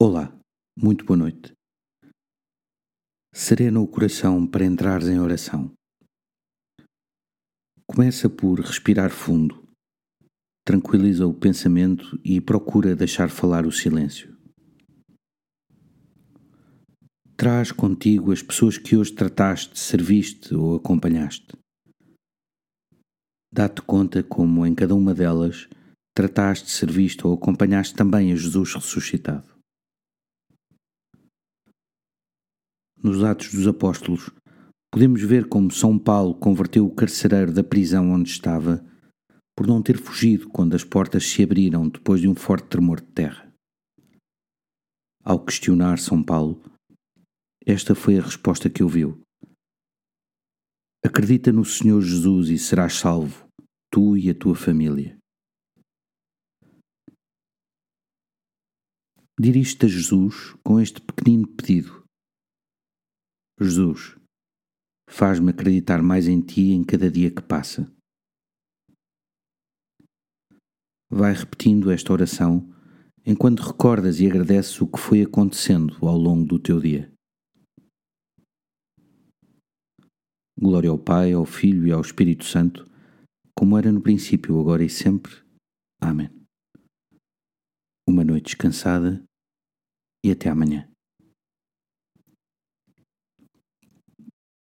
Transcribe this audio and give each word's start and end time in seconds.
Olá, 0.00 0.32
muito 0.80 1.04
boa 1.04 1.16
noite. 1.16 1.52
Serena 3.34 3.80
o 3.80 3.88
coração 3.88 4.46
para 4.46 4.64
entrares 4.64 5.08
em 5.08 5.18
oração. 5.18 5.72
Começa 7.84 8.30
por 8.30 8.60
respirar 8.60 9.10
fundo, 9.10 9.60
tranquiliza 10.64 11.26
o 11.26 11.34
pensamento 11.34 12.16
e 12.24 12.40
procura 12.40 12.94
deixar 12.94 13.28
falar 13.28 13.66
o 13.66 13.72
silêncio. 13.72 14.38
Traz 17.36 17.72
contigo 17.72 18.30
as 18.30 18.40
pessoas 18.40 18.78
que 18.78 18.96
hoje 18.96 19.12
trataste, 19.12 19.76
serviste 19.76 20.54
ou 20.54 20.76
acompanhaste. 20.76 21.58
Dá-te 23.52 23.82
conta 23.82 24.22
como 24.22 24.64
em 24.64 24.76
cada 24.76 24.94
uma 24.94 25.12
delas 25.12 25.68
trataste, 26.14 26.70
serviste 26.70 27.26
ou 27.26 27.34
acompanhaste 27.34 27.96
também 27.96 28.30
a 28.30 28.36
Jesus 28.36 28.74
ressuscitado. 28.74 29.57
Nos 33.02 33.22
Atos 33.22 33.52
dos 33.52 33.66
Apóstolos, 33.66 34.30
podemos 34.92 35.22
ver 35.22 35.48
como 35.48 35.70
São 35.70 35.98
Paulo 35.98 36.34
converteu 36.34 36.86
o 36.86 36.94
carcereiro 36.94 37.52
da 37.52 37.62
prisão 37.62 38.10
onde 38.10 38.30
estava 38.30 38.84
por 39.56 39.66
não 39.66 39.82
ter 39.82 39.98
fugido 39.98 40.48
quando 40.48 40.74
as 40.74 40.84
portas 40.84 41.26
se 41.26 41.42
abriram 41.42 41.88
depois 41.88 42.20
de 42.20 42.28
um 42.28 42.34
forte 42.34 42.68
tremor 42.68 43.00
de 43.00 43.08
terra. 43.08 43.52
Ao 45.24 45.44
questionar 45.44 45.98
São 45.98 46.22
Paulo, 46.22 46.62
esta 47.66 47.94
foi 47.94 48.18
a 48.18 48.22
resposta 48.22 48.70
que 48.70 48.82
ouviu. 48.82 49.20
Acredita 51.04 51.52
no 51.52 51.64
Senhor 51.64 52.00
Jesus 52.00 52.48
e 52.48 52.58
serás 52.58 52.94
salvo, 52.94 53.46
tu 53.90 54.16
e 54.16 54.30
a 54.30 54.34
tua 54.34 54.54
família. 54.54 55.16
Dirige-te 59.38 59.86
a 59.86 59.88
Jesus 59.88 60.56
com 60.64 60.80
este 60.80 61.00
pequenino 61.00 61.46
pedido 61.46 62.07
Jesus, 63.60 64.16
faz-me 65.10 65.50
acreditar 65.50 66.00
mais 66.00 66.28
em 66.28 66.40
Ti 66.40 66.70
em 66.72 66.84
cada 66.84 67.10
dia 67.10 67.30
que 67.30 67.42
passa. 67.42 67.92
Vai 71.10 71.32
repetindo 71.32 71.90
esta 71.90 72.12
oração 72.12 72.72
enquanto 73.26 73.60
recordas 73.60 74.20
e 74.20 74.26
agradeces 74.26 74.80
o 74.80 74.86
que 74.86 74.98
foi 74.98 75.22
acontecendo 75.22 75.96
ao 76.06 76.16
longo 76.16 76.46
do 76.46 76.58
teu 76.58 76.80
dia. 76.80 77.12
Glória 80.56 80.90
ao 80.90 80.98
Pai, 80.98 81.32
ao 81.32 81.44
Filho 81.44 81.86
e 81.86 81.92
ao 81.92 82.00
Espírito 82.00 82.44
Santo, 82.44 82.88
como 83.56 83.76
era 83.76 83.90
no 83.90 84.00
princípio, 84.00 84.58
agora 84.60 84.84
e 84.84 84.88
sempre. 84.88 85.32
Amém. 86.00 86.30
Uma 88.08 88.22
noite 88.22 88.46
descansada 88.46 89.22
e 90.24 90.30
até 90.30 90.48
amanhã. 90.48 90.88